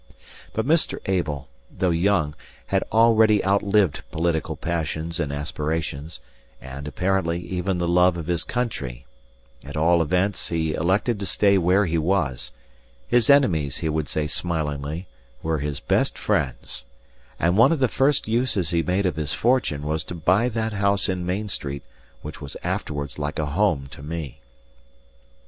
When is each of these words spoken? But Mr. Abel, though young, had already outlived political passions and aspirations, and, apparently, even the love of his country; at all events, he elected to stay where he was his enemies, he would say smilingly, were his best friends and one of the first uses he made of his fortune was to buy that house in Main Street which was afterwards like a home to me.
But 0.53 0.65
Mr. 0.65 0.97
Abel, 1.05 1.47
though 1.69 1.91
young, 1.91 2.33
had 2.65 2.83
already 2.91 3.45
outlived 3.45 4.01
political 4.09 4.55
passions 4.55 5.19
and 5.19 5.31
aspirations, 5.31 6.19
and, 6.59 6.87
apparently, 6.87 7.39
even 7.41 7.77
the 7.77 7.87
love 7.87 8.17
of 8.17 8.25
his 8.25 8.43
country; 8.43 9.05
at 9.63 9.77
all 9.77 10.01
events, 10.01 10.49
he 10.49 10.73
elected 10.73 11.19
to 11.19 11.27
stay 11.27 11.55
where 11.59 11.85
he 11.85 11.99
was 11.99 12.51
his 13.07 13.29
enemies, 13.29 13.77
he 13.77 13.89
would 13.89 14.09
say 14.09 14.25
smilingly, 14.25 15.07
were 15.43 15.59
his 15.59 15.79
best 15.79 16.17
friends 16.17 16.83
and 17.39 17.55
one 17.55 17.71
of 17.71 17.77
the 17.77 17.87
first 17.87 18.27
uses 18.27 18.71
he 18.71 18.81
made 18.81 19.05
of 19.05 19.17
his 19.17 19.33
fortune 19.33 19.83
was 19.83 20.03
to 20.05 20.15
buy 20.15 20.49
that 20.49 20.73
house 20.73 21.09
in 21.09 21.27
Main 21.27 21.47
Street 21.47 21.83
which 22.23 22.41
was 22.41 22.57
afterwards 22.63 23.19
like 23.19 23.37
a 23.37 23.45
home 23.45 23.85
to 23.91 24.01
me. 24.01 24.41